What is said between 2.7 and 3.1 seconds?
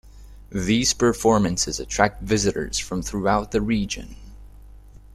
from